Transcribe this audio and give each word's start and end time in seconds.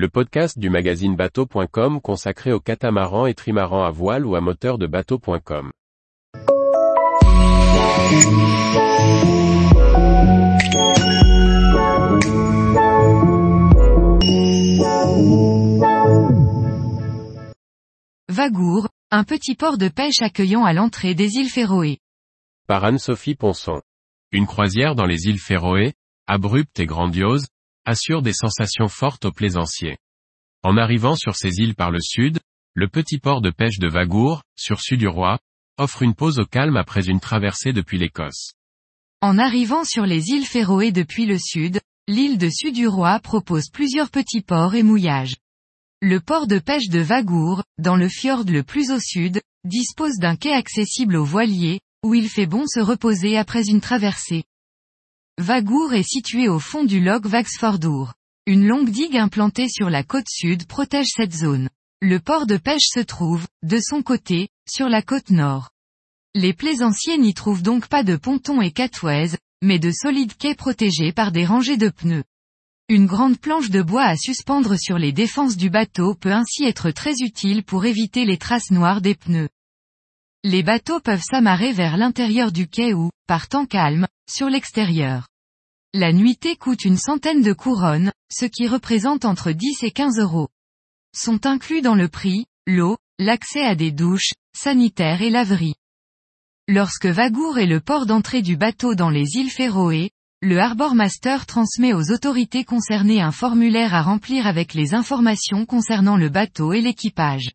le 0.00 0.08
podcast 0.08 0.58
du 0.58 0.70
magazine 0.70 1.14
bateau.com 1.14 2.00
consacré 2.00 2.54
aux 2.54 2.58
catamarans 2.58 3.26
et 3.26 3.34
trimarans 3.34 3.84
à 3.84 3.90
voile 3.90 4.24
ou 4.24 4.34
à 4.34 4.40
moteur 4.40 4.78
de 4.78 4.86
bateau.com. 4.86 5.70
Vagour, 18.30 18.88
un 19.10 19.24
petit 19.24 19.54
port 19.54 19.76
de 19.76 19.88
pêche 19.88 20.22
accueillant 20.22 20.64
à 20.64 20.72
l'entrée 20.72 21.14
des 21.14 21.34
îles 21.34 21.50
Féroé. 21.50 21.98
Par 22.66 22.86
Anne-Sophie 22.86 23.34
Ponson. 23.34 23.82
Une 24.32 24.46
croisière 24.46 24.94
dans 24.94 25.04
les 25.04 25.26
îles 25.26 25.38
Féroé, 25.38 25.92
abrupte 26.26 26.80
et 26.80 26.86
grandiose, 26.86 27.48
assure 27.84 28.22
des 28.22 28.32
sensations 28.32 28.88
fortes 28.88 29.24
aux 29.24 29.32
plaisanciers. 29.32 29.98
En 30.62 30.76
arrivant 30.76 31.16
sur 31.16 31.36
ces 31.36 31.58
îles 31.58 31.74
par 31.74 31.90
le 31.90 32.00
sud, 32.00 32.38
le 32.74 32.88
petit 32.88 33.18
port 33.18 33.40
de 33.40 33.50
pêche 33.50 33.78
de 33.78 33.88
Vagour, 33.88 34.42
sur 34.56 34.80
Sud-du-Roi, 34.80 35.38
offre 35.78 36.02
une 36.02 36.14
pause 36.14 36.38
au 36.38 36.44
calme 36.44 36.76
après 36.76 37.06
une 37.06 37.20
traversée 37.20 37.72
depuis 37.72 37.98
l'Écosse. 37.98 38.52
En 39.22 39.38
arrivant 39.38 39.84
sur 39.84 40.06
les 40.06 40.28
îles 40.28 40.46
Féroé 40.46 40.92
depuis 40.92 41.26
le 41.26 41.38
sud, 41.38 41.80
l'île 42.06 42.38
de 42.38 42.48
Sud-du-Roi 42.48 43.20
propose 43.20 43.70
plusieurs 43.70 44.10
petits 44.10 44.42
ports 44.42 44.74
et 44.74 44.82
mouillages. 44.82 45.36
Le 46.02 46.20
port 46.20 46.46
de 46.46 46.58
pêche 46.58 46.88
de 46.88 47.00
Vagour, 47.00 47.62
dans 47.78 47.96
le 47.96 48.08
fjord 48.08 48.44
le 48.44 48.62
plus 48.62 48.90
au 48.90 48.98
sud, 48.98 49.40
dispose 49.64 50.16
d'un 50.16 50.36
quai 50.36 50.52
accessible 50.52 51.16
aux 51.16 51.24
voiliers, 51.24 51.80
où 52.02 52.14
il 52.14 52.28
fait 52.28 52.46
bon 52.46 52.64
se 52.66 52.80
reposer 52.80 53.36
après 53.36 53.68
une 53.68 53.80
traversée. 53.82 54.44
Vagour 55.40 55.94
est 55.94 56.06
situé 56.06 56.48
au 56.48 56.58
fond 56.58 56.84
du 56.84 57.00
loch 57.00 57.24
Vaxfordour. 57.24 58.12
Une 58.44 58.66
longue 58.66 58.90
digue 58.90 59.16
implantée 59.16 59.70
sur 59.70 59.88
la 59.88 60.02
côte 60.02 60.28
sud 60.28 60.66
protège 60.66 61.06
cette 61.16 61.34
zone. 61.34 61.70
Le 62.02 62.20
port 62.20 62.46
de 62.46 62.58
pêche 62.58 62.86
se 62.92 63.00
trouve, 63.00 63.46
de 63.62 63.78
son 63.80 64.02
côté, 64.02 64.50
sur 64.68 64.90
la 64.90 65.00
côte 65.00 65.30
nord. 65.30 65.70
Les 66.34 66.52
plaisanciers 66.52 67.16
n'y 67.16 67.32
trouvent 67.32 67.62
donc 67.62 67.88
pas 67.88 68.02
de 68.02 68.16
pontons 68.16 68.60
et 68.60 68.70
catouaises, 68.70 69.38
mais 69.62 69.78
de 69.78 69.90
solides 69.90 70.36
quais 70.36 70.54
protégés 70.54 71.12
par 71.12 71.32
des 71.32 71.46
rangées 71.46 71.78
de 71.78 71.88
pneus. 71.88 72.24
Une 72.90 73.06
grande 73.06 73.38
planche 73.38 73.70
de 73.70 73.80
bois 73.80 74.04
à 74.04 74.18
suspendre 74.18 74.78
sur 74.78 74.98
les 74.98 75.12
défenses 75.12 75.56
du 75.56 75.70
bateau 75.70 76.14
peut 76.14 76.32
ainsi 76.32 76.64
être 76.64 76.90
très 76.90 77.14
utile 77.22 77.64
pour 77.64 77.86
éviter 77.86 78.26
les 78.26 78.36
traces 78.36 78.70
noires 78.70 79.00
des 79.00 79.14
pneus. 79.14 79.48
Les 80.44 80.62
bateaux 80.62 81.00
peuvent 81.00 81.24
s'amarrer 81.24 81.72
vers 81.72 81.96
l'intérieur 81.96 82.52
du 82.52 82.68
quai 82.68 82.92
ou, 82.92 83.10
par 83.26 83.48
temps 83.48 83.66
calme, 83.66 84.06
sur 84.30 84.50
l'extérieur. 84.50 85.29
La 85.92 86.12
nuitée 86.12 86.54
coûte 86.54 86.84
une 86.84 86.96
centaine 86.96 87.42
de 87.42 87.52
couronnes, 87.52 88.12
ce 88.32 88.44
qui 88.44 88.68
représente 88.68 89.24
entre 89.24 89.50
10 89.50 89.82
et 89.82 89.90
15 89.90 90.20
euros. 90.20 90.48
Sont 91.16 91.46
inclus 91.46 91.82
dans 91.82 91.96
le 91.96 92.06
prix, 92.06 92.46
l'eau, 92.64 92.96
l'accès 93.18 93.64
à 93.64 93.74
des 93.74 93.90
douches, 93.90 94.30
sanitaires 94.56 95.20
et 95.20 95.30
laveries. 95.30 95.74
Lorsque 96.68 97.06
Vagour 97.06 97.58
est 97.58 97.66
le 97.66 97.80
port 97.80 98.06
d'entrée 98.06 98.40
du 98.40 98.56
bateau 98.56 98.94
dans 98.94 99.10
les 99.10 99.34
îles 99.34 99.50
Féroé, 99.50 100.12
le 100.42 100.60
Harbor 100.60 100.94
Master 100.94 101.44
transmet 101.44 101.92
aux 101.92 102.12
autorités 102.12 102.62
concernées 102.62 103.20
un 103.20 103.32
formulaire 103.32 103.92
à 103.92 104.02
remplir 104.02 104.46
avec 104.46 104.74
les 104.74 104.94
informations 104.94 105.66
concernant 105.66 106.16
le 106.16 106.28
bateau 106.28 106.72
et 106.72 106.82
l'équipage. 106.82 107.50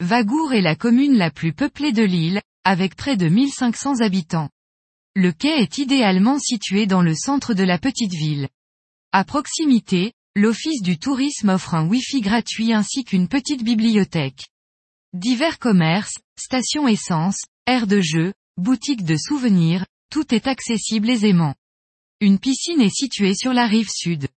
Vagour 0.00 0.52
est 0.52 0.62
la 0.62 0.74
commune 0.74 1.16
la 1.16 1.30
plus 1.30 1.52
peuplée 1.52 1.92
de 1.92 2.02
l'île, 2.02 2.42
avec 2.64 2.96
près 2.96 3.16
de 3.16 3.28
1500 3.28 4.00
habitants. 4.00 4.50
Le 5.18 5.32
quai 5.32 5.62
est 5.62 5.78
idéalement 5.78 6.38
situé 6.38 6.84
dans 6.84 7.00
le 7.00 7.14
centre 7.14 7.54
de 7.54 7.64
la 7.64 7.78
petite 7.78 8.12
ville. 8.12 8.50
À 9.12 9.24
proximité, 9.24 10.12
l'Office 10.34 10.82
du 10.82 10.98
tourisme 10.98 11.48
offre 11.48 11.74
un 11.74 11.88
Wi-Fi 11.88 12.20
gratuit 12.20 12.74
ainsi 12.74 13.02
qu'une 13.02 13.26
petite 13.26 13.64
bibliothèque. 13.64 14.44
Divers 15.14 15.58
commerces, 15.58 16.18
stations 16.38 16.86
essence, 16.86 17.46
aires 17.66 17.86
de 17.86 18.02
jeu, 18.02 18.34
boutiques 18.58 19.06
de 19.06 19.16
souvenirs, 19.16 19.86
tout 20.10 20.34
est 20.34 20.46
accessible 20.46 21.08
aisément. 21.08 21.54
Une 22.20 22.38
piscine 22.38 22.82
est 22.82 22.94
située 22.94 23.34
sur 23.34 23.54
la 23.54 23.66
rive 23.66 23.88
sud. 23.88 24.28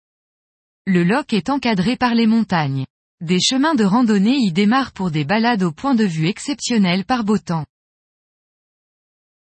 Le 0.86 1.04
loch 1.04 1.34
est 1.34 1.50
encadré 1.50 1.98
par 1.98 2.16
les 2.16 2.26
montagnes. 2.26 2.86
Des 3.20 3.42
chemins 3.42 3.76
de 3.76 3.84
randonnée 3.84 4.38
y 4.38 4.54
démarrent 4.54 4.94
pour 4.94 5.12
des 5.12 5.26
balades 5.26 5.64
au 5.64 5.74
point 5.74 5.94
de 5.94 6.06
vue 6.06 6.28
exceptionnel 6.28 7.04
par 7.04 7.26
beau 7.26 7.38
temps. 7.38 7.66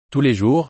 Tous 0.10 0.22
les 0.22 0.34
jours, 0.34 0.70